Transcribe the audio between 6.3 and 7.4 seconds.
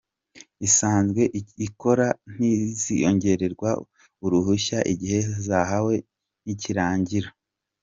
nikirangira".